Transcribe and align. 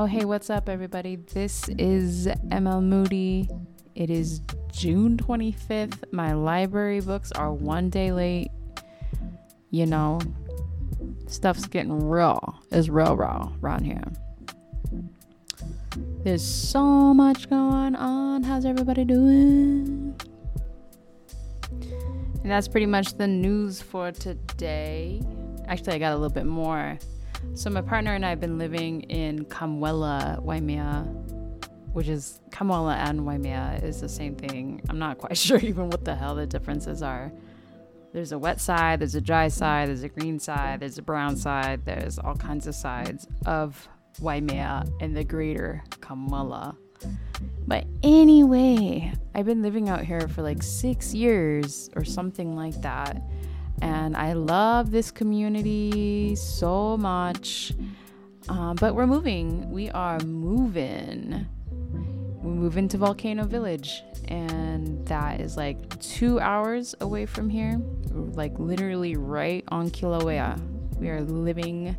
Oh, 0.00 0.06
hey, 0.06 0.24
what's 0.24 0.48
up, 0.48 0.68
everybody? 0.68 1.16
This 1.16 1.68
is 1.70 2.28
ML 2.28 2.84
Moody. 2.84 3.48
It 3.96 4.10
is 4.10 4.42
June 4.70 5.16
25th. 5.16 6.04
My 6.12 6.34
library 6.34 7.00
books 7.00 7.32
are 7.32 7.52
one 7.52 7.90
day 7.90 8.12
late. 8.12 8.52
You 9.72 9.86
know, 9.86 10.20
stuff's 11.26 11.66
getting 11.66 12.08
real. 12.08 12.62
It's 12.70 12.88
real 12.88 13.16
raw 13.16 13.50
around 13.60 13.86
here. 13.86 14.04
There's 16.22 16.44
so 16.44 17.12
much 17.12 17.50
going 17.50 17.96
on. 17.96 18.44
How's 18.44 18.66
everybody 18.66 19.04
doing? 19.04 20.14
And 21.72 22.44
that's 22.44 22.68
pretty 22.68 22.86
much 22.86 23.14
the 23.14 23.26
news 23.26 23.82
for 23.82 24.12
today. 24.12 25.22
Actually, 25.66 25.94
I 25.94 25.98
got 25.98 26.12
a 26.12 26.16
little 26.16 26.32
bit 26.32 26.46
more. 26.46 27.00
So, 27.54 27.70
my 27.70 27.82
partner 27.82 28.14
and 28.14 28.24
I 28.24 28.30
have 28.30 28.40
been 28.40 28.58
living 28.58 29.02
in 29.02 29.44
Kamuela, 29.46 30.40
Waimea, 30.42 31.02
which 31.92 32.08
is 32.08 32.40
Kamuela 32.50 32.96
and 32.96 33.26
Waimea 33.26 33.80
is 33.82 34.00
the 34.00 34.08
same 34.08 34.36
thing. 34.36 34.80
I'm 34.88 34.98
not 34.98 35.18
quite 35.18 35.36
sure 35.46 35.58
even 35.58 35.90
what 35.90 36.04
the 36.04 36.14
hell 36.14 36.34
the 36.34 36.46
differences 36.46 37.02
are. 37.02 37.32
There's 38.12 38.32
a 38.32 38.38
wet 38.38 38.60
side, 38.60 39.00
there's 39.00 39.14
a 39.14 39.20
dry 39.20 39.48
side, 39.48 39.88
there's 39.88 40.02
a 40.02 40.08
green 40.08 40.38
side, 40.38 40.80
there's 40.80 40.98
a 40.98 41.02
brown 41.02 41.36
side, 41.36 41.84
there's 41.84 42.18
all 42.18 42.34
kinds 42.34 42.66
of 42.66 42.74
sides 42.74 43.26
of 43.46 43.88
Waimea 44.20 44.84
and 45.00 45.16
the 45.16 45.24
greater 45.24 45.82
Kamuela. 46.00 46.76
But 47.66 47.84
anyway, 48.02 49.12
I've 49.34 49.46
been 49.46 49.62
living 49.62 49.88
out 49.88 50.04
here 50.04 50.26
for 50.28 50.42
like 50.42 50.62
six 50.62 51.14
years 51.14 51.90
or 51.94 52.04
something 52.04 52.56
like 52.56 52.80
that. 52.82 53.22
And 53.82 54.16
I 54.16 54.32
love 54.32 54.90
this 54.90 55.10
community 55.10 56.34
so 56.36 56.96
much. 56.96 57.72
Um, 58.48 58.76
but 58.76 58.94
we're 58.94 59.06
moving. 59.06 59.70
We 59.70 59.90
are 59.90 60.18
moving. 60.20 61.46
We 62.42 62.50
move 62.50 62.76
into 62.76 62.98
Volcano 62.98 63.44
Village. 63.44 64.02
And 64.26 65.06
that 65.06 65.40
is 65.40 65.56
like 65.56 65.98
two 66.00 66.40
hours 66.40 66.94
away 67.00 67.26
from 67.26 67.50
here. 67.50 67.80
like 68.12 68.58
literally 68.58 69.16
right 69.16 69.64
on 69.68 69.90
Kilauea. 69.90 70.58
We 70.98 71.08
are 71.10 71.20
living, 71.20 71.96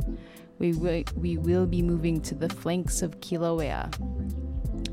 we, 0.58 0.74
w- 0.74 1.06
we 1.16 1.38
will 1.38 1.66
be 1.66 1.82
moving 1.82 2.20
to 2.22 2.36
the 2.36 2.50
flanks 2.50 3.02
of 3.02 3.20
Kilauea 3.22 3.90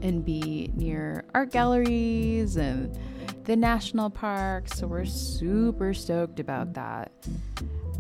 and 0.07 0.25
be 0.25 0.71
near 0.75 1.25
art 1.35 1.51
galleries 1.51 2.57
and 2.57 2.97
the 3.45 3.57
national 3.57 4.09
park. 4.09 4.69
So 4.73 4.87
we're 4.87 5.05
super 5.05 5.93
stoked 5.93 6.41
about 6.41 6.75
that. 6.75 7.13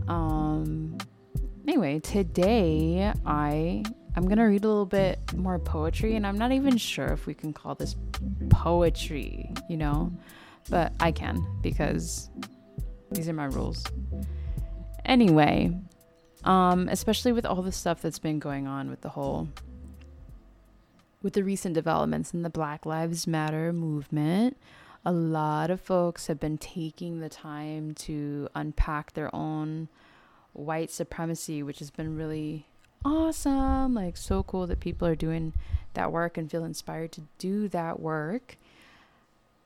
Um 0.08 0.96
anyway, 1.66 1.98
today 1.98 3.12
I 3.26 3.82
I'm 4.14 4.28
to 4.28 4.44
read 4.44 4.64
a 4.64 4.68
little 4.68 4.86
bit 4.86 5.18
more 5.34 5.58
poetry 5.58 6.14
and 6.14 6.26
I'm 6.26 6.38
not 6.38 6.52
even 6.52 6.76
sure 6.78 7.08
if 7.08 7.26
we 7.26 7.34
can 7.34 7.52
call 7.52 7.74
this 7.74 7.96
poetry, 8.48 9.52
you 9.68 9.76
know, 9.76 10.12
but 10.70 10.92
I 11.00 11.12
can 11.12 11.44
because 11.60 12.30
these 13.10 13.28
are 13.28 13.34
my 13.34 13.46
rules. 13.46 13.84
Anyway, 15.04 15.76
um 16.44 16.88
especially 16.88 17.32
with 17.32 17.44
all 17.44 17.62
the 17.62 17.72
stuff 17.72 18.00
that's 18.00 18.20
been 18.20 18.38
going 18.38 18.68
on 18.68 18.88
with 18.88 19.00
the 19.00 19.08
whole 19.08 19.48
with 21.22 21.32
the 21.32 21.44
recent 21.44 21.74
developments 21.74 22.32
in 22.32 22.42
the 22.42 22.50
Black 22.50 22.86
Lives 22.86 23.26
Matter 23.26 23.72
movement, 23.72 24.56
a 25.04 25.12
lot 25.12 25.70
of 25.70 25.80
folks 25.80 26.26
have 26.26 26.40
been 26.40 26.58
taking 26.58 27.20
the 27.20 27.28
time 27.28 27.94
to 27.94 28.48
unpack 28.54 29.12
their 29.12 29.34
own 29.34 29.88
white 30.52 30.90
supremacy, 30.90 31.62
which 31.62 31.78
has 31.78 31.90
been 31.90 32.16
really 32.16 32.66
awesome. 33.04 33.94
Like, 33.94 34.16
so 34.16 34.42
cool 34.42 34.66
that 34.66 34.80
people 34.80 35.06
are 35.06 35.14
doing 35.14 35.52
that 35.94 36.12
work 36.12 36.36
and 36.36 36.50
feel 36.50 36.64
inspired 36.64 37.12
to 37.12 37.22
do 37.38 37.68
that 37.68 38.00
work. 38.00 38.56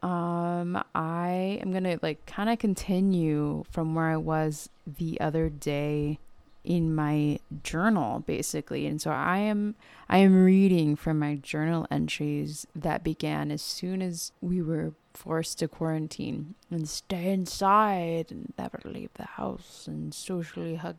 Um, 0.03 0.83
I 0.95 1.59
am 1.61 1.73
gonna 1.73 1.99
like 2.01 2.25
kind 2.25 2.49
of 2.49 2.59
continue 2.59 3.65
from 3.71 3.95
where 3.95 4.07
I 4.07 4.17
was 4.17 4.71
the 4.87 5.21
other 5.21 5.51
day 5.51 6.19
in 6.65 6.95
my 6.95 7.39
journal 7.63 8.21
basically. 8.21 8.87
And 8.87 9.01
so 9.01 9.11
i 9.11 9.39
am 9.39 9.75
i 10.09 10.19
am 10.19 10.45
reading 10.45 10.97
from 10.97 11.19
my 11.19 11.37
journal 11.37 11.87
entries 11.91 12.67
that 12.75 13.05
began 13.05 13.51
as 13.51 13.63
soon 13.63 14.03
as 14.03 14.33
we 14.41 14.61
were 14.63 14.93
forced 15.15 15.59
to 15.59 15.69
quarantine 15.69 16.55
and 16.71 16.89
stay 16.89 17.33
inside 17.33 18.31
and 18.31 18.53
never 18.59 18.81
leave 18.85 19.11
the 19.15 19.25
house 19.25 19.87
and 19.87 20.15
socially 20.15 20.77
hug 20.77 20.97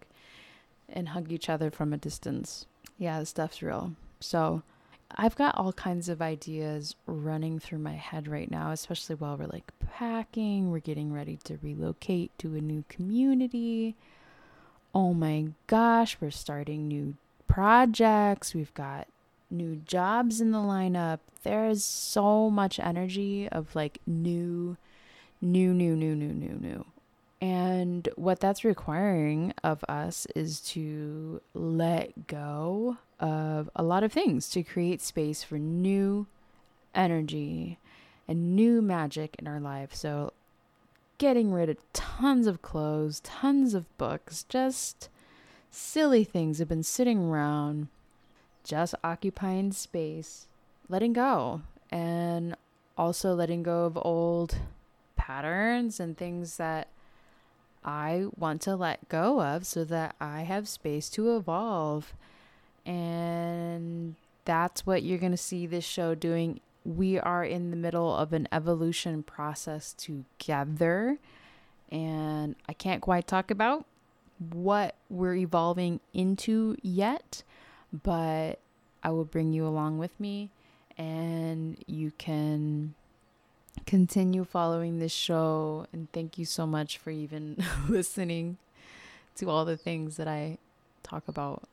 and 0.89 1.09
hug 1.09 1.31
each 1.31 1.49
other 1.49 1.72
from 1.72 1.93
a 1.93 1.97
distance. 1.97 2.66
Yeah 2.97 3.19
the 3.19 3.25
stuff's 3.25 3.61
real. 3.61 3.93
So 4.19 4.63
i've 5.17 5.35
got 5.35 5.57
all 5.57 5.73
kinds 5.73 6.07
of 6.07 6.22
ideas 6.22 6.95
running 7.05 7.59
through 7.59 7.78
my 7.78 7.95
head 7.95 8.29
right 8.29 8.49
now 8.49 8.72
especially 8.72 9.16
while 9.16 9.35
we're 9.35 9.45
like 9.45 9.69
packing 9.93 10.72
we're 10.72 10.79
getting 10.79 11.11
ready 11.11 11.38
to 11.43 11.59
relocate 11.61 12.31
to 12.38 12.55
a 12.55 12.61
new 12.61 12.83
community 12.88 13.95
oh 14.94 15.13
my 15.13 15.47
gosh, 15.68 16.18
we're 16.19 16.31
starting 16.31 16.88
new 16.88 17.16
projects, 17.47 18.53
we've 18.53 18.74
got 18.74 19.07
new 19.50 19.75
jobs 19.85 20.40
in 20.41 20.52
the 20.52 20.57
lineup. 20.57 21.19
There's 21.44 21.84
so 21.84 22.50
much 22.50 22.79
energy 22.79 23.50
of 23.50 23.75
like 23.75 24.00
new, 24.06 24.78
new, 25.41 25.74
new, 25.74 25.96
new, 25.96 26.16
new, 26.16 26.34
new, 26.34 26.57
new. 26.59 26.85
And 27.41 28.07
what 28.16 28.40
that's 28.40 28.63
requiring 28.63 29.53
of 29.63 29.84
us 29.90 30.28
is 30.35 30.62
to 30.62 31.41
let 31.56 32.28
go 32.28 32.97
of 33.19 33.69
a 33.75 33.84
lot 33.84 34.03
of 34.03 34.13
things 34.13 34.50
to 34.52 34.63
create 34.63 35.02
space 35.02 35.44
for 35.44 35.58
new 35.58 36.28
energy 36.94 37.79
and 38.28 38.56
new 38.56 38.81
magic 38.81 39.35
in 39.40 39.47
our 39.47 39.59
life. 39.59 39.96
So 39.96 40.34
getting 41.21 41.53
rid 41.53 41.69
of 41.69 41.77
tons 41.93 42.47
of 42.47 42.63
clothes, 42.63 43.19
tons 43.19 43.75
of 43.75 43.95
books, 43.99 44.43
just 44.49 45.07
silly 45.69 46.23
things 46.23 46.57
have 46.57 46.67
been 46.67 46.81
sitting 46.81 47.19
around, 47.19 47.87
just 48.63 48.95
occupying 49.03 49.71
space, 49.71 50.47
letting 50.89 51.13
go, 51.13 51.61
and 51.91 52.55
also 52.97 53.35
letting 53.35 53.61
go 53.61 53.85
of 53.85 53.99
old 54.01 54.55
patterns 55.15 55.99
and 55.99 56.17
things 56.17 56.57
that 56.57 56.87
I 57.85 58.25
want 58.35 58.59
to 58.63 58.75
let 58.75 59.07
go 59.07 59.43
of 59.43 59.67
so 59.67 59.83
that 59.83 60.15
I 60.19 60.41
have 60.41 60.67
space 60.67 61.07
to 61.11 61.35
evolve. 61.35 62.15
And 62.83 64.15
that's 64.43 64.87
what 64.87 65.03
you're 65.03 65.19
going 65.19 65.33
to 65.33 65.37
see 65.37 65.67
this 65.67 65.85
show 65.85 66.15
doing 66.15 66.61
we 66.83 67.19
are 67.19 67.43
in 67.43 67.69
the 67.69 67.77
middle 67.77 68.15
of 68.15 68.33
an 68.33 68.47
evolution 68.51 69.23
process 69.23 69.93
together. 69.93 71.17
And 71.91 72.55
I 72.67 72.73
can't 72.73 73.01
quite 73.01 73.27
talk 73.27 73.51
about 73.51 73.85
what 74.51 74.95
we're 75.09 75.35
evolving 75.35 75.99
into 76.13 76.75
yet, 76.81 77.43
but 77.91 78.59
I 79.03 79.11
will 79.11 79.25
bring 79.25 79.53
you 79.53 79.67
along 79.67 79.97
with 79.97 80.19
me 80.19 80.49
and 80.97 81.77
you 81.87 82.11
can 82.17 82.93
continue 83.85 84.43
following 84.43 84.99
this 84.99 85.11
show. 85.11 85.85
And 85.93 86.11
thank 86.11 86.37
you 86.37 86.45
so 86.45 86.65
much 86.65 86.97
for 86.97 87.11
even 87.11 87.63
listening 87.89 88.57
to 89.35 89.49
all 89.49 89.65
the 89.65 89.77
things 89.77 90.17
that 90.17 90.27
I 90.27 90.57
talk 91.03 91.27
about. 91.27 91.63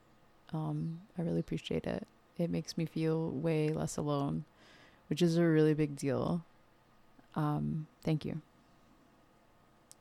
Um, 0.53 1.01
I 1.19 1.23
really 1.23 1.41
appreciate 1.41 1.87
it. 1.87 2.07
It 2.39 2.51
makes 2.51 2.77
me 2.77 2.87
feel 2.87 3.31
way 3.31 3.71
less 3.71 3.97
alone 3.97 4.45
which 5.09 5.23
is 5.23 5.37
a 5.37 5.45
really 5.45 5.75
big 5.75 5.97
deal. 5.97 6.45
Um, 7.35 7.87
thank 8.05 8.25
you. 8.25 8.41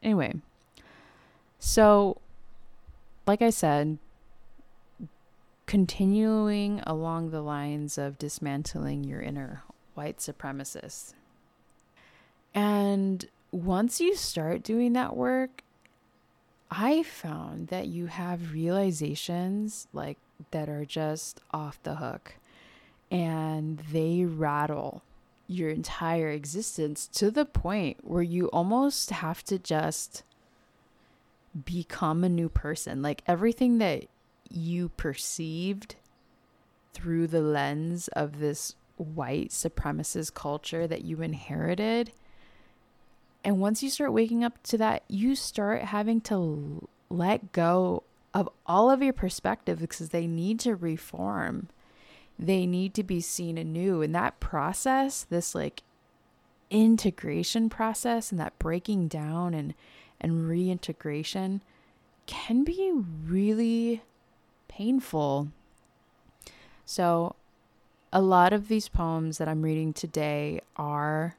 Anyway, 0.02 0.36
so 1.60 2.18
like 3.26 3.42
I 3.42 3.50
said, 3.50 3.98
continuing 5.66 6.80
along 6.86 7.32
the 7.32 7.42
lines 7.42 7.98
of 7.98 8.18
dismantling 8.18 9.04
your 9.04 9.22
inner 9.22 9.64
white 9.96 10.18
supremacist. 10.18 11.14
And 12.56 13.26
once 13.52 14.00
you 14.00 14.16
start 14.16 14.64
doing 14.64 14.94
that 14.94 15.16
work, 15.16 15.64
I 16.72 17.04
found 17.04 17.68
that 17.68 17.88
you 17.88 18.08
have 18.08 18.54
realizations 18.54 19.88
like 19.94 20.18
that 20.52 20.70
are 20.70 20.86
just 20.86 21.42
off 21.52 21.82
the 21.84 21.96
hook 21.96 22.36
and 23.12 23.80
they 23.92 24.26
rattle 24.26 25.04
your 25.48 25.70
entire 25.70 26.30
existence 26.30 27.08
to 27.08 27.32
the 27.32 27.46
point 27.46 27.98
where 28.04 28.24
you 28.24 28.48
almost 28.48 29.12
have 29.12 29.44
to 29.46 29.58
just 29.58 30.24
become 31.66 32.24
a 32.24 32.30
new 32.30 32.50
person. 32.50 33.02
Like 33.02 33.24
everything 33.26 33.78
that 33.78 34.06
you 34.50 34.90
perceived 34.90 35.96
through 36.94 37.28
the 37.28 37.42
lens 37.42 38.08
of 38.10 38.40
this 38.40 38.76
white 38.98 39.50
supremacist 39.50 40.34
culture 40.34 40.88
that 40.88 41.06
you 41.06 41.22
inherited. 41.22 42.12
And 43.44 43.60
once 43.60 43.82
you 43.82 43.90
start 43.90 44.12
waking 44.12 44.44
up 44.44 44.62
to 44.64 44.78
that, 44.80 45.04
you 45.08 45.36
start 45.36 45.84
having 45.84 46.20
to 46.22 46.88
let 47.10 47.52
go 47.52 48.04
of 48.34 48.50
all 48.66 48.92
of 48.92 49.02
your 49.02 49.14
perspectives 49.14 49.80
because 49.80 50.10
they 50.10 50.28
need 50.28 50.60
to 50.60 50.76
reform 50.76 51.70
they 52.40 52.66
need 52.66 52.94
to 52.96 53.04
be 53.04 53.22
seen 53.22 53.58
anew. 53.58 54.02
And 54.02 54.14
that 54.16 54.40
process, 54.40 55.24
this 55.24 55.56
like 55.56 55.84
integration 56.70 57.70
process 57.70 58.32
and 58.32 58.40
that 58.40 58.58
breaking 58.60 59.08
down 59.08 59.54
and 59.54 59.74
and 60.20 60.48
reintegration 60.48 61.62
can 62.26 62.64
be 62.64 62.92
really 63.26 64.02
painful. 64.68 65.50
So 66.86 67.36
a 68.12 68.22
lot 68.22 68.54
of 68.54 68.68
these 68.68 68.90
poems 68.90 69.38
that 69.38 69.48
I'm 69.48 69.62
reading 69.62 69.94
today 69.94 70.62
are 70.76 71.36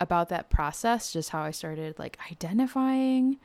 about 0.00 0.28
that 0.30 0.50
process, 0.50 1.12
just 1.12 1.30
how 1.30 1.42
I 1.42 1.50
started 1.50 1.98
like 1.98 2.18
identifying 2.30 3.38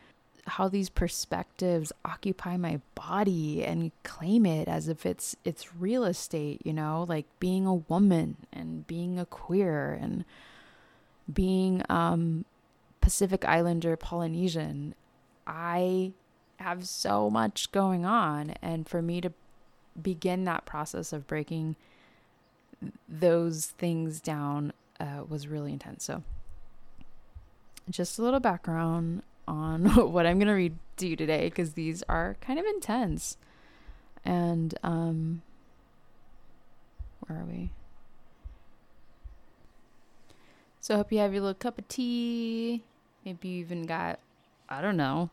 how 0.49 0.67
these 0.67 0.89
perspectives 0.89 1.91
occupy 2.03 2.57
my 2.57 2.81
body 2.95 3.63
and 3.63 3.91
claim 4.03 4.45
it 4.45 4.67
as 4.67 4.87
if 4.87 5.05
it's 5.05 5.35
it's 5.43 5.75
real 5.75 6.03
estate, 6.03 6.61
you 6.65 6.73
know, 6.73 7.05
like 7.07 7.25
being 7.39 7.65
a 7.65 7.75
woman 7.75 8.37
and 8.51 8.85
being 8.87 9.19
a 9.19 9.25
queer 9.25 9.93
and 9.93 10.25
being 11.31 11.83
um 11.89 12.45
Pacific 13.01 13.45
Islander 13.45 13.95
Polynesian. 13.95 14.95
I 15.47 16.13
have 16.57 16.87
so 16.87 17.29
much 17.29 17.71
going 17.71 18.05
on 18.05 18.51
and 18.61 18.87
for 18.87 19.01
me 19.01 19.21
to 19.21 19.31
begin 20.01 20.45
that 20.45 20.65
process 20.65 21.13
of 21.13 21.25
breaking 21.25 21.75
those 23.07 23.67
things 23.77 24.19
down 24.19 24.73
uh, 24.99 25.23
was 25.27 25.47
really 25.47 25.73
intense. 25.73 26.03
So, 26.03 26.23
just 27.89 28.19
a 28.19 28.21
little 28.21 28.39
background 28.39 29.23
on 29.49 29.85
what 30.11 30.25
I'm 30.25 30.37
going 30.37 30.47
to 30.47 30.53
read 30.53 30.77
to 30.97 31.07
you 31.07 31.15
today 31.15 31.49
because 31.49 31.73
these 31.73 32.03
are 32.07 32.37
kind 32.39 32.59
of 32.59 32.65
intense. 32.65 33.37
And, 34.23 34.77
um, 34.83 35.41
where 37.21 37.39
are 37.39 37.45
we? 37.45 37.71
So, 40.79 40.93
I 40.93 40.97
hope 40.97 41.11
you 41.11 41.19
have 41.19 41.33
your 41.33 41.41
little 41.41 41.53
cup 41.55 41.77
of 41.77 41.87
tea. 41.87 42.83
Maybe 43.25 43.49
you 43.49 43.59
even 43.59 43.85
got, 43.85 44.19
I 44.69 44.81
don't 44.81 44.97
know. 44.97 45.29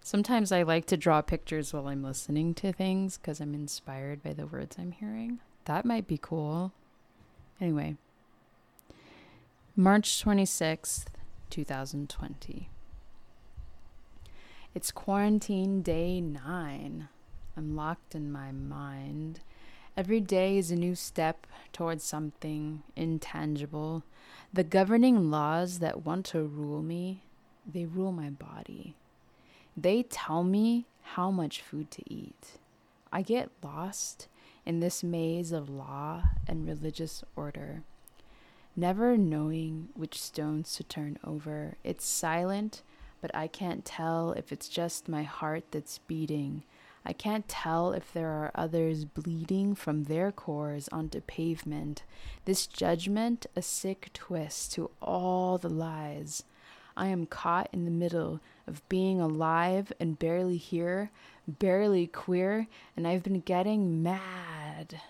Sometimes 0.00 0.52
I 0.52 0.62
like 0.62 0.86
to 0.86 0.96
draw 0.96 1.20
pictures 1.20 1.72
while 1.72 1.88
I'm 1.88 2.02
listening 2.02 2.54
to 2.54 2.72
things 2.72 3.18
because 3.18 3.40
I'm 3.40 3.54
inspired 3.54 4.22
by 4.22 4.32
the 4.32 4.46
words 4.46 4.76
I'm 4.78 4.92
hearing. 4.92 5.40
That 5.64 5.84
might 5.84 6.06
be 6.06 6.18
cool. 6.18 6.72
Anyway, 7.60 7.96
March 9.74 10.24
26th, 10.24 11.06
2020. 11.50 12.70
It's 14.76 14.90
quarantine 14.90 15.80
day 15.80 16.20
nine. 16.20 17.08
I'm 17.56 17.74
locked 17.74 18.14
in 18.14 18.30
my 18.30 18.52
mind. 18.52 19.40
Every 19.96 20.20
day 20.20 20.58
is 20.58 20.70
a 20.70 20.76
new 20.76 20.94
step 20.94 21.46
towards 21.72 22.04
something 22.04 22.82
intangible. 22.94 24.02
The 24.52 24.64
governing 24.64 25.30
laws 25.30 25.78
that 25.78 26.04
want 26.04 26.26
to 26.26 26.42
rule 26.42 26.82
me, 26.82 27.22
they 27.66 27.86
rule 27.86 28.12
my 28.12 28.28
body. 28.28 28.96
They 29.74 30.02
tell 30.02 30.44
me 30.44 30.84
how 31.14 31.30
much 31.30 31.62
food 31.62 31.90
to 31.92 32.02
eat. 32.12 32.58
I 33.10 33.22
get 33.22 33.48
lost 33.62 34.28
in 34.66 34.80
this 34.80 35.02
maze 35.02 35.52
of 35.52 35.70
law 35.70 36.24
and 36.46 36.68
religious 36.68 37.24
order, 37.34 37.82
never 38.76 39.16
knowing 39.16 39.88
which 39.94 40.20
stones 40.20 40.74
to 40.74 40.84
turn 40.84 41.18
over. 41.24 41.78
It's 41.82 42.04
silent, 42.04 42.82
but 43.26 43.36
I 43.36 43.48
can't 43.48 43.84
tell 43.84 44.30
if 44.34 44.52
it's 44.52 44.68
just 44.68 45.08
my 45.08 45.24
heart 45.24 45.64
that's 45.72 45.98
beating. 45.98 46.62
I 47.04 47.12
can't 47.12 47.48
tell 47.48 47.92
if 47.92 48.12
there 48.12 48.28
are 48.28 48.52
others 48.54 49.04
bleeding 49.04 49.74
from 49.74 50.04
their 50.04 50.30
cores 50.30 50.88
onto 50.92 51.20
pavement. 51.22 52.04
This 52.44 52.68
judgment, 52.68 53.44
a 53.56 53.62
sick 53.62 54.10
twist 54.14 54.74
to 54.74 54.92
all 55.02 55.58
the 55.58 55.68
lies. 55.68 56.44
I 56.96 57.08
am 57.08 57.26
caught 57.26 57.68
in 57.72 57.84
the 57.84 57.90
middle 57.90 58.38
of 58.64 58.88
being 58.88 59.20
alive 59.20 59.92
and 59.98 60.20
barely 60.20 60.56
here, 60.56 61.10
barely 61.48 62.06
queer, 62.06 62.68
and 62.96 63.08
I've 63.08 63.24
been 63.24 63.40
getting 63.40 64.04
mad. 64.04 65.00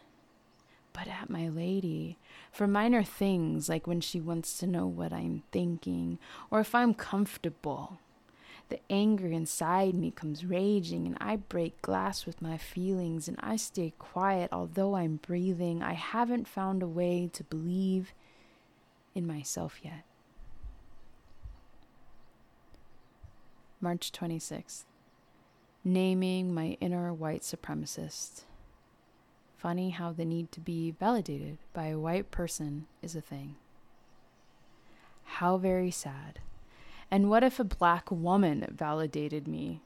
But 0.94 1.08
at 1.08 1.28
my 1.28 1.50
lady, 1.50 2.16
for 2.50 2.66
minor 2.66 3.02
things 3.02 3.68
like 3.68 3.86
when 3.86 4.00
she 4.00 4.22
wants 4.22 4.56
to 4.56 4.66
know 4.66 4.86
what 4.86 5.12
I'm 5.12 5.42
thinking 5.52 6.18
or 6.50 6.60
if 6.60 6.74
I'm 6.74 6.94
comfortable. 6.94 7.98
The 8.68 8.80
anger 8.90 9.28
inside 9.28 9.94
me 9.94 10.10
comes 10.10 10.44
raging, 10.44 11.06
and 11.06 11.16
I 11.20 11.36
break 11.36 11.80
glass 11.82 12.26
with 12.26 12.42
my 12.42 12.58
feelings, 12.58 13.28
and 13.28 13.36
I 13.40 13.56
stay 13.56 13.92
quiet 13.98 14.50
although 14.52 14.96
I'm 14.96 15.16
breathing. 15.16 15.82
I 15.82 15.92
haven't 15.92 16.48
found 16.48 16.82
a 16.82 16.88
way 16.88 17.30
to 17.32 17.44
believe 17.44 18.12
in 19.14 19.26
myself 19.26 19.78
yet. 19.82 20.04
March 23.80 24.10
26th. 24.10 24.84
Naming 25.84 26.52
my 26.52 26.76
inner 26.80 27.12
white 27.14 27.42
supremacist. 27.42 28.42
Funny 29.56 29.90
how 29.90 30.12
the 30.12 30.24
need 30.24 30.50
to 30.52 30.60
be 30.60 30.90
validated 30.90 31.58
by 31.72 31.86
a 31.86 31.98
white 31.98 32.32
person 32.32 32.86
is 33.00 33.14
a 33.14 33.20
thing. 33.20 33.54
How 35.24 35.56
very 35.56 35.92
sad. 35.92 36.40
And 37.10 37.30
what 37.30 37.44
if 37.44 37.58
a 37.60 37.64
black 37.64 38.10
woman 38.10 38.66
validated 38.70 39.46
me? 39.46 39.80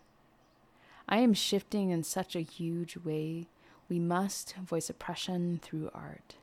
I 1.09 1.19
am 1.19 1.35
shifting 1.35 1.91
in 1.91 2.03
such 2.03 2.35
a 2.35 2.41
huge 2.41 2.97
way. 2.97 3.49
We 3.89 3.99
must 3.99 4.55
voice 4.57 4.89
oppression 4.89 5.61
through 5.63 5.91
art. 5.93 6.37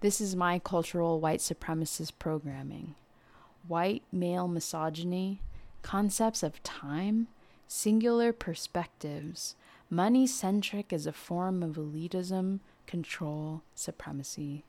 This 0.00 0.20
is 0.20 0.34
my 0.34 0.58
cultural 0.58 1.20
white 1.20 1.40
supremacist 1.40 2.12
programming. 2.18 2.94
White 3.66 4.02
male 4.12 4.48
misogyny 4.48 5.40
concepts 5.84 6.42
of 6.42 6.62
time, 6.62 7.28
singular 7.68 8.32
perspectives, 8.32 9.54
money 9.88 10.26
centric 10.26 10.92
as 10.92 11.06
a 11.06 11.12
form 11.12 11.62
of 11.62 11.76
elitism, 11.76 12.60
control, 12.86 13.62
supremacy, 13.74 14.64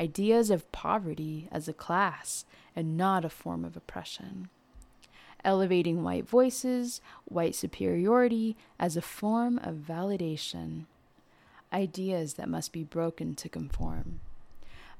ideas 0.00 0.50
of 0.50 0.70
poverty 0.72 1.46
as 1.52 1.68
a 1.68 1.74
class 1.74 2.46
and 2.74 2.96
not 2.96 3.22
a 3.22 3.28
form 3.28 3.66
of 3.66 3.76
oppression, 3.76 4.48
elevating 5.44 6.02
white 6.02 6.26
voices, 6.26 7.02
white 7.26 7.54
superiority 7.54 8.56
as 8.78 8.96
a 8.96 9.02
form 9.02 9.58
of 9.58 9.76
validation, 9.76 10.86
ideas 11.70 12.34
that 12.34 12.48
must 12.48 12.72
be 12.72 12.82
broken 12.82 13.34
to 13.34 13.48
conform. 13.48 14.20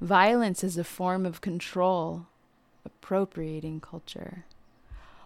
Violence 0.03 0.63
as 0.63 0.77
a 0.77 0.85
form 0.85 1.25
of 1.25 1.41
control, 1.41 2.27
appropriating 2.85 3.81
culture. 3.81 4.45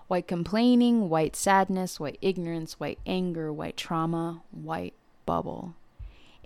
White 0.06 0.28
complaining, 0.28 1.08
white 1.08 1.34
sadness, 1.34 1.98
white 1.98 2.18
ignorance, 2.22 2.78
white 2.78 2.98
anger, 3.06 3.52
white 3.52 3.76
trauma, 3.76 4.42
white 4.52 4.94
bubble, 5.26 5.74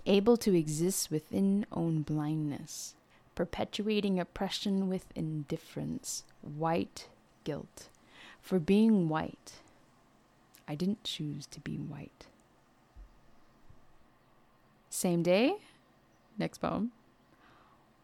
able 0.05 0.37
to 0.37 0.55
exist 0.55 1.11
within 1.11 1.65
own 1.71 2.01
blindness, 2.01 2.95
perpetuating 3.39 4.19
oppression 4.19 4.89
with 4.89 5.05
indifference, 5.15 6.25
white 6.41 7.07
guilt. 7.45 7.87
For 8.41 8.59
being 8.59 9.07
white, 9.07 9.61
I 10.67 10.75
didn't 10.75 11.05
choose 11.05 11.45
to 11.45 11.61
be 11.61 11.77
white. 11.77 12.25
Same 14.89 15.23
day, 15.23 15.55
next 16.37 16.57
poem. 16.57 16.91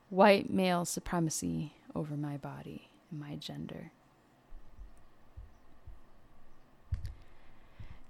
White 0.09 0.49
male 0.49 0.85
supremacy 0.85 1.73
over 1.93 2.15
my 2.15 2.37
body 2.37 2.87
and 3.11 3.19
my 3.19 3.35
gender. 3.35 3.91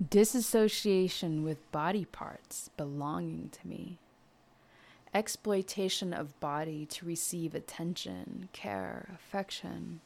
disassociation 0.09 1.41
with 1.41 1.71
body 1.71 2.03
parts 2.05 2.69
belonging 2.75 3.49
to 3.49 3.67
me, 3.67 3.97
exploitation 5.15 6.13
of 6.13 6.37
body 6.41 6.85
to 6.85 7.05
receive 7.05 7.55
attention, 7.55 8.49
care, 8.51 9.07
affection, 9.15 10.01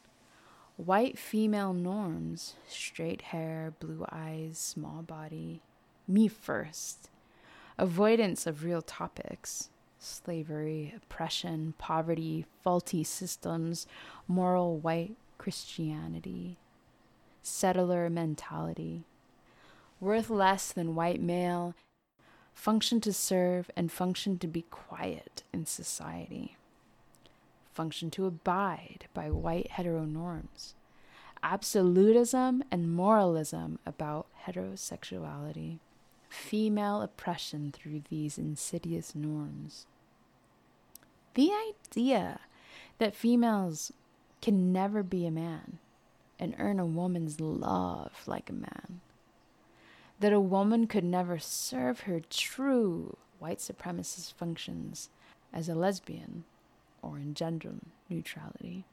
white 0.76 1.18
female 1.18 1.72
norms, 1.72 2.54
straight 2.68 3.20
hair, 3.20 3.74
blue 3.80 4.06
eyes, 4.12 4.56
small 4.56 5.02
body, 5.02 5.60
me 6.06 6.28
first, 6.28 7.10
avoidance 7.76 8.46
of 8.46 8.64
real 8.64 8.80
topics. 8.80 9.68
Slavery, 10.02 10.94
oppression, 10.96 11.74
poverty, 11.76 12.46
faulty 12.62 13.04
systems, 13.04 13.86
moral 14.26 14.78
white 14.78 15.14
Christianity, 15.36 16.56
settler 17.42 18.08
mentality, 18.08 19.04
worth 20.00 20.30
less 20.30 20.72
than 20.72 20.94
white 20.94 21.20
male, 21.20 21.74
function 22.54 23.00
to 23.00 23.12
serve 23.12 23.70
and 23.76 23.90
function 23.90 24.38
to 24.38 24.46
be 24.46 24.62
quiet 24.70 25.42
in 25.52 25.66
society, 25.66 26.56
function 27.72 28.10
to 28.10 28.26
abide 28.26 29.06
by 29.14 29.30
white 29.30 29.70
heteronorms, 29.70 30.74
absolutism 31.42 32.62
and 32.70 32.92
moralism 32.92 33.78
about 33.86 34.26
heterosexuality, 34.46 35.78
female 36.28 37.02
oppression 37.02 37.72
through 37.72 38.02
these 38.08 38.38
insidious 38.38 39.14
norms. 39.14 39.86
The 41.34 41.50
idea 41.52 42.40
that 42.98 43.14
females 43.14 43.92
can 44.42 44.72
never 44.72 45.02
be 45.02 45.26
a 45.26 45.30
man 45.30 45.78
and 46.38 46.54
earn 46.58 46.80
a 46.80 46.86
woman's 46.86 47.40
love 47.40 48.22
like 48.26 48.48
a 48.48 48.54
man. 48.54 49.00
That 50.20 50.32
a 50.32 50.40
woman 50.40 50.86
could 50.86 51.04
never 51.04 51.38
serve 51.38 52.00
her 52.00 52.20
true 52.20 53.16
white 53.38 53.58
supremacist 53.58 54.34
functions 54.34 55.08
as 55.52 55.68
a 55.68 55.74
lesbian 55.74 56.44
or 57.02 57.16
in 57.18 57.34
gender 57.34 57.72
neutrality. 58.08 58.84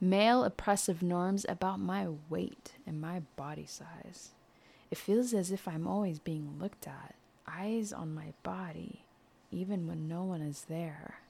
Male 0.00 0.44
oppressive 0.44 1.02
norms 1.02 1.46
about 1.48 1.78
my 1.78 2.08
weight 2.28 2.72
and 2.86 3.00
my 3.00 3.22
body 3.36 3.64
size. 3.64 4.30
It 4.90 4.98
feels 4.98 5.32
as 5.32 5.50
if 5.50 5.66
I'm 5.66 5.86
always 5.86 6.18
being 6.18 6.58
looked 6.60 6.86
at, 6.86 7.14
eyes 7.46 7.92
on 7.92 8.14
my 8.14 8.32
body, 8.42 9.04
even 9.50 9.86
when 9.86 10.08
no 10.08 10.24
one 10.24 10.42
is 10.42 10.66
there. 10.68 11.20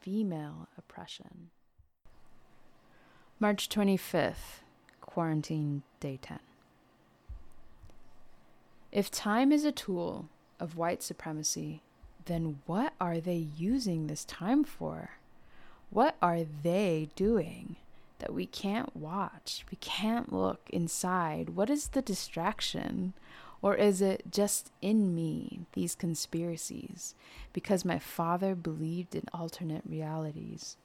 Female 0.00 0.68
oppression. 0.76 1.50
March 3.40 3.68
25th, 3.68 4.62
Quarantine 5.00 5.82
Day 6.00 6.18
10. 6.20 6.40
If 8.90 9.10
time 9.10 9.52
is 9.52 9.64
a 9.64 9.72
tool 9.72 10.28
of 10.58 10.76
white 10.76 11.02
supremacy, 11.02 11.82
then 12.24 12.60
what 12.66 12.94
are 13.00 13.20
they 13.20 13.36
using 13.56 14.06
this 14.06 14.24
time 14.24 14.64
for? 14.64 15.10
What 15.90 16.16
are 16.22 16.40
they 16.62 17.10
doing 17.14 17.76
that 18.18 18.32
we 18.32 18.46
can't 18.46 18.96
watch? 18.96 19.64
We 19.70 19.76
can't 19.76 20.32
look 20.32 20.60
inside. 20.70 21.50
What 21.50 21.68
is 21.68 21.88
the 21.88 22.02
distraction? 22.02 23.12
Or 23.60 23.74
is 23.74 24.00
it 24.00 24.24
just 24.30 24.70
in 24.80 25.14
me, 25.14 25.60
these 25.72 25.94
conspiracies, 25.94 27.14
because 27.52 27.84
my 27.84 27.98
father 27.98 28.54
believed 28.54 29.14
in 29.14 29.24
alternate 29.34 29.82
realities? 29.86 30.76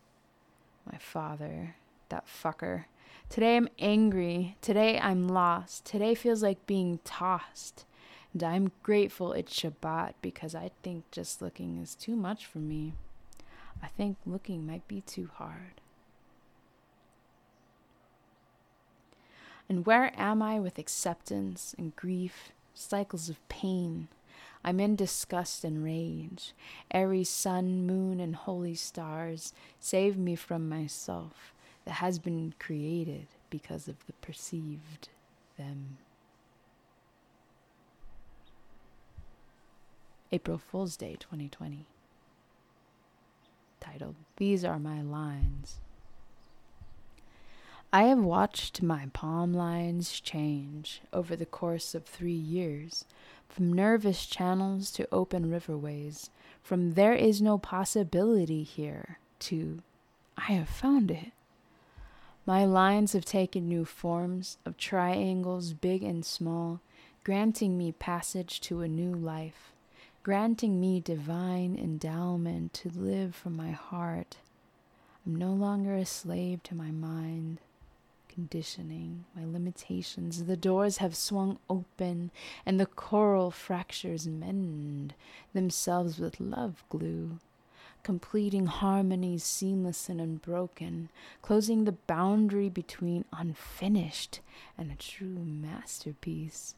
My 0.91 0.97
father, 0.97 1.75
that 2.09 2.25
fucker. 2.27 2.85
Today 3.29 3.55
I'm 3.55 3.69
angry. 3.79 4.57
Today 4.61 4.99
I'm 4.99 5.29
lost. 5.29 5.85
Today 5.85 6.15
feels 6.15 6.43
like 6.43 6.65
being 6.65 6.99
tossed. 7.05 7.85
And 8.33 8.43
I'm 8.43 8.71
grateful 8.81 9.33
it's 9.33 9.53
Shabbat 9.53 10.13
because 10.21 10.55
I 10.55 10.71
think 10.81 11.09
just 11.11 11.41
looking 11.41 11.77
is 11.77 11.93
too 11.93 12.15
much 12.15 12.45
for 12.45 12.57
me. 12.57 12.93
I 13.81 13.87
think 13.87 14.17
looking 14.25 14.65
might 14.65 14.87
be 14.87 15.01
too 15.01 15.29
hard. 15.35 15.81
And 19.69 19.85
where 19.85 20.11
am 20.17 20.41
I 20.41 20.59
with 20.59 20.77
acceptance 20.77 21.75
and 21.77 21.95
grief, 21.95 22.51
cycles 22.73 23.29
of 23.29 23.47
pain? 23.49 24.07
I'm 24.63 24.79
in 24.79 24.95
disgust 24.95 25.63
and 25.63 25.83
rage. 25.83 26.53
Every 26.89 27.23
sun, 27.23 27.85
moon, 27.85 28.19
and 28.19 28.35
holy 28.35 28.75
stars 28.75 29.53
save 29.79 30.17
me 30.17 30.35
from 30.35 30.69
myself 30.69 31.53
that 31.85 31.95
has 31.95 32.17
been 32.17 32.53
created 32.59 33.27
because 33.49 33.87
of 33.87 34.05
the 34.07 34.13
perceived 34.13 35.09
them. 35.57 35.97
April 40.33 40.57
Fool's 40.57 40.97
Day 40.97 41.15
2020. 41.19 41.85
Titled, 43.79 44.15
These 44.37 44.65
Are 44.65 44.79
My 44.79 44.99
Lines. 44.99 45.75
I 47.93 48.05
have 48.05 48.17
watched 48.17 48.81
my 48.81 49.09
palm 49.13 49.53
lines 49.53 50.19
change 50.19 51.01
over 51.13 51.35
the 51.35 51.45
course 51.45 51.93
of 51.93 52.05
three 52.05 52.31
years, 52.31 53.05
from 53.47 53.71
nervous 53.71 54.25
channels 54.25 54.89
to 54.93 55.07
open 55.11 55.51
riverways, 55.51 56.31
from 56.63 56.93
there 56.93 57.13
is 57.13 57.39
no 57.39 57.59
possibility 57.59 58.63
here 58.63 59.19
to 59.41 59.83
I 60.35 60.53
have 60.53 60.67
found 60.67 61.11
it. 61.11 61.31
My 62.43 62.65
lines 62.65 63.13
have 63.13 63.23
taken 63.23 63.69
new 63.69 63.85
forms 63.85 64.57
of 64.65 64.77
triangles, 64.77 65.73
big 65.73 66.01
and 66.01 66.25
small, 66.25 66.81
granting 67.23 67.77
me 67.77 67.91
passage 67.91 68.59
to 68.61 68.81
a 68.81 68.87
new 68.87 69.13
life 69.13 69.73
granting 70.23 70.79
me 70.79 71.01
divine 71.01 71.75
endowment 71.75 72.73
to 72.73 72.89
live 72.89 73.35
from 73.35 73.55
my 73.55 73.71
heart. 73.71 74.37
I'm 75.25 75.35
no 75.35 75.51
longer 75.51 75.95
a 75.95 76.05
slave 76.05 76.63
to 76.63 76.75
my 76.75 76.91
mind, 76.91 77.59
conditioning, 78.29 79.25
my 79.35 79.43
limitations. 79.45 80.45
The 80.45 80.57
doors 80.57 80.97
have 80.97 81.15
swung 81.15 81.59
open, 81.69 82.31
and 82.65 82.79
the 82.79 82.85
coral 82.85 83.51
fractures 83.51 84.25
mend 84.25 85.13
themselves 85.53 86.19
with 86.19 86.39
love 86.39 86.83
glue 86.89 87.39
completing 88.03 88.65
harmonies 88.65 89.43
seamless 89.43 90.09
and 90.09 90.19
unbroken, 90.19 91.09
closing 91.41 91.85
the 91.85 91.93
boundary 91.93 92.69
between 92.69 93.25
unfinished 93.31 94.41
and 94.77 94.91
a 94.91 94.95
true 94.95 95.39
masterpiece. 95.45 96.75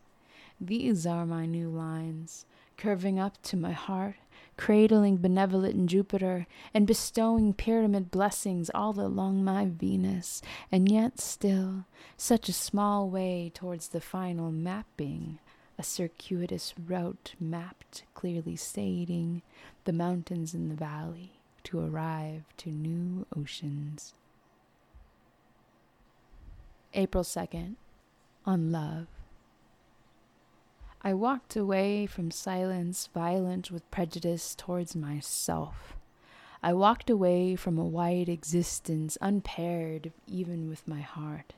These 0.61 1.05
are 1.05 1.25
my 1.25 1.45
new 1.45 1.67
lines, 1.67 2.45
curving 2.77 3.19
up 3.19 3.41
to 3.43 3.57
my 3.57 3.71
heart, 3.71 4.15
cradling 4.57 5.17
benevolent 5.17 5.87
Jupiter, 5.87 6.47
and 6.73 6.87
bestowing 6.87 7.53
pyramid 7.53 8.11
blessings 8.11 8.69
all 8.73 8.99
along 8.99 9.43
my 9.43 9.65
Venus, 9.65 10.41
and 10.71 10.91
yet 10.91 11.19
still 11.19 11.85
such 12.17 12.49
a 12.49 12.53
small 12.53 13.09
way 13.09 13.51
towards 13.53 13.89
the 13.89 14.01
final 14.01 14.51
mapping, 14.51 15.39
a 15.77 15.83
circuitous 15.83 16.73
route 16.77 17.35
mapped, 17.39 18.03
clearly 18.13 18.55
stating 18.55 19.41
the 19.83 19.93
mountains 19.93 20.53
in 20.53 20.69
the 20.69 20.75
valley 20.75 21.33
to 21.63 21.79
arrive 21.79 22.43
to 22.57 22.69
new 22.69 23.25
oceans. 23.35 24.13
April 26.93 27.23
2nd, 27.23 27.75
on 28.45 28.71
love. 28.71 29.07
I 31.07 31.13
walked 31.13 31.55
away 31.55 32.07
from 32.07 32.31
silence 32.31 33.09
violent 33.13 33.69
with 33.69 33.91
prejudice 33.91 34.55
towards 34.55 34.95
myself. 34.95 35.95
I 36.63 36.73
walked 36.73 37.11
away 37.11 37.55
from 37.55 37.77
a 37.77 37.85
wide 37.85 38.27
existence 38.27 39.15
unpaired 39.21 40.11
even 40.25 40.67
with 40.67 40.87
my 40.87 41.01
heart. 41.01 41.53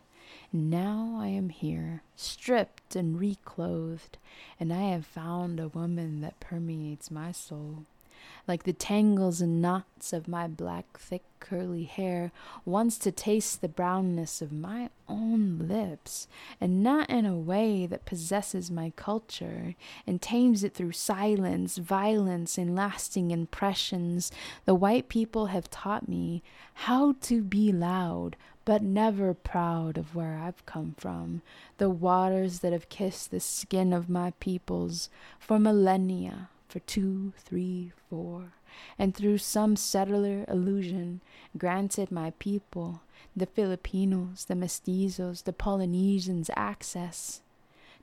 Now 0.52 1.16
I 1.18 1.28
am 1.28 1.48
here, 1.48 2.04
stripped 2.18 2.94
and 2.94 3.18
reclothed, 3.18 4.18
and 4.60 4.74
I 4.74 4.90
have 4.90 5.06
found 5.06 5.62
a 5.62 5.70
woman 5.70 6.20
that 6.20 6.42
permeates 6.42 7.10
my 7.10 7.32
soul 7.32 7.86
like 8.48 8.64
the 8.64 8.74
tangles 8.74 9.42
and 9.42 9.62
knots 9.62 10.14
of 10.14 10.28
my 10.28 10.48
black, 10.48 10.98
thick, 10.98 11.24
curly 11.40 11.84
hair, 11.84 12.32
wants 12.66 12.98
to 12.98 13.12
taste 13.12 13.62
the 13.62 13.68
brownness 13.68 14.42
of 14.42 14.52
my 14.52 14.90
own 15.08 15.60
lips, 15.68 16.28
and 16.60 16.84
not 16.84 17.10
in 17.10 17.26
a 17.26 17.38
way 17.38 17.86
that 17.86 18.06
possesses 18.06 18.72
my 18.72 18.92
culture 18.96 19.76
and 20.06 20.22
tames 20.22 20.64
it 20.64 20.74
through 20.74 20.92
silence, 20.92 21.78
violence, 21.78 22.58
and 22.58 22.76
lasting 22.76 23.32
impressions. 23.32 24.32
The 24.66 24.76
white 24.76 25.10
people 25.10 25.48
have 25.48 25.70
taught 25.70 26.08
me 26.08 26.44
how 26.74 27.14
to 27.22 27.44
be 27.44 27.72
loud, 27.72 28.36
but 28.66 28.82
never 28.82 29.34
proud 29.34 29.98
of 29.98 30.14
where 30.14 30.38
I've 30.38 30.66
come 30.66 30.94
from, 30.98 31.42
the 31.78 31.90
waters 31.90 32.60
that 32.60 32.74
have 32.74 32.90
kissed 32.90 33.32
the 33.32 33.40
skin 33.40 33.94
of 33.94 34.10
my 34.10 34.32
peoples 34.40 35.10
for 35.40 35.58
millennia 35.58 36.50
for 36.68 36.80
two, 36.80 37.34
three, 37.38 37.92
four, 38.10 38.54
and 39.00 39.16
through 39.16 39.38
some 39.38 39.76
settler 39.76 40.46
illusion 40.48 41.22
granted 41.58 42.12
my 42.12 42.32
people, 42.40 43.02
the 43.36 43.46
Filipinos, 43.46 44.46
the 44.46 44.54
mestizos, 44.54 45.44
the 45.44 45.54
Polynesians, 45.54 46.50
access 46.56 47.42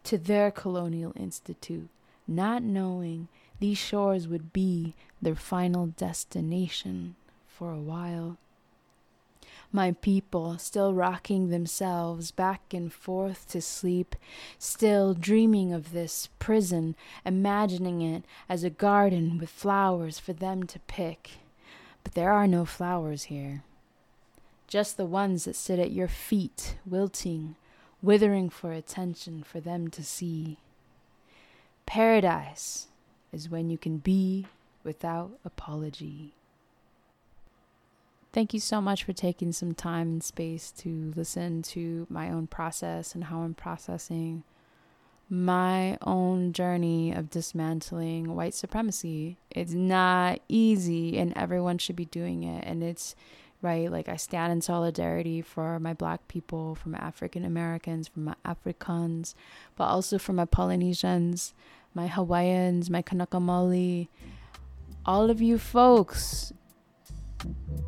to 0.04 0.18
their 0.18 0.50
colonial 0.50 1.12
institute, 1.16 1.88
not 2.26 2.62
knowing 2.62 3.28
these 3.60 3.78
shores 3.78 4.28
would 4.28 4.52
be 4.52 4.94
their 5.20 5.34
final 5.34 5.86
destination 5.86 7.16
for 7.46 7.72
a 7.72 7.80
while 7.80 8.36
my 9.74 9.90
people 9.90 10.56
still 10.56 10.94
rocking 10.94 11.50
themselves 11.50 12.30
back 12.30 12.72
and 12.72 12.92
forth 12.92 13.48
to 13.48 13.60
sleep, 13.60 14.14
still 14.56 15.14
dreaming 15.14 15.72
of 15.72 15.90
this 15.90 16.28
prison, 16.38 16.94
imagining 17.26 18.00
it 18.00 18.22
as 18.48 18.62
a 18.62 18.70
garden 18.70 19.36
with 19.36 19.50
flowers 19.50 20.20
for 20.20 20.32
them 20.32 20.62
to 20.62 20.78
pick. 20.80 21.32
But 22.04 22.14
there 22.14 22.30
are 22.30 22.46
no 22.46 22.64
flowers 22.64 23.24
here, 23.24 23.64
just 24.68 24.96
the 24.96 25.04
ones 25.04 25.44
that 25.44 25.56
sit 25.56 25.80
at 25.80 25.90
your 25.90 26.08
feet, 26.08 26.76
wilting, 26.86 27.56
withering 28.00 28.50
for 28.50 28.72
attention 28.72 29.42
for 29.42 29.58
them 29.58 29.88
to 29.88 30.04
see. 30.04 30.58
Paradise 31.84 32.86
is 33.32 33.50
when 33.50 33.70
you 33.70 33.78
can 33.78 33.98
be 33.98 34.46
without 34.84 35.32
apology. 35.44 36.32
Thank 38.34 38.52
you 38.52 38.58
so 38.58 38.80
much 38.80 39.04
for 39.04 39.12
taking 39.12 39.52
some 39.52 39.74
time 39.74 40.08
and 40.08 40.24
space 40.24 40.72
to 40.78 41.12
listen 41.14 41.62
to 41.62 42.04
my 42.10 42.30
own 42.30 42.48
process 42.48 43.14
and 43.14 43.22
how 43.22 43.42
I'm 43.42 43.54
processing 43.54 44.42
my 45.30 45.96
own 46.02 46.52
journey 46.52 47.12
of 47.12 47.30
dismantling 47.30 48.34
white 48.34 48.54
supremacy. 48.54 49.38
It's 49.52 49.72
not 49.72 50.40
easy, 50.48 51.16
and 51.16 51.32
everyone 51.36 51.78
should 51.78 51.94
be 51.94 52.06
doing 52.06 52.42
it. 52.42 52.64
And 52.66 52.82
it's 52.82 53.14
right, 53.62 53.88
like 53.88 54.08
I 54.08 54.16
stand 54.16 54.52
in 54.52 54.62
solidarity 54.62 55.40
for 55.40 55.78
my 55.78 55.94
black 55.94 56.26
people, 56.26 56.74
for 56.74 56.88
my 56.88 56.98
African 56.98 57.44
Americans, 57.44 58.08
for 58.08 58.18
my 58.18 58.34
Africans, 58.44 59.36
but 59.76 59.84
also 59.84 60.18
for 60.18 60.32
my 60.32 60.44
Polynesians, 60.44 61.54
my 61.94 62.08
Hawaiians, 62.08 62.90
my 62.90 63.00
Kanaka 63.00 63.36
Maoli, 63.36 64.08
all 65.06 65.30
of 65.30 65.40
you 65.40 65.56
folks. 65.56 66.52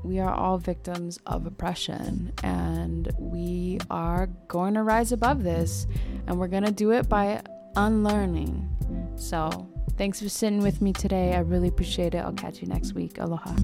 We 0.03 0.19
are 0.21 0.33
all 0.33 0.59
victims 0.59 1.19
of 1.27 1.47
oppression, 1.47 2.33
and 2.43 3.11
we 3.19 3.79
are 3.91 4.29
going 4.49 4.75
to 4.75 4.83
rise 4.83 5.13
above 5.13 5.43
this, 5.43 5.87
and 6.27 6.39
we're 6.39 6.49
going 6.49 6.65
to 6.65 6.73
do 6.73 6.93
it 6.93 7.09
by 7.09 7.43
unlearning. 7.75 8.69
So, 9.17 9.69
thanks 9.97 10.21
for 10.21 10.29
sitting 10.29 10.61
with 10.61 10.81
me 10.81 10.93
today. 10.93 11.35
I 11.35 11.41
really 11.41 11.69
appreciate 11.69 12.15
it. 12.15 12.19
I'll 12.19 12.33
catch 12.33 12.61
you 12.61 12.69
next 12.69 12.93
week. 12.93 13.19
Aloha. 13.19 13.55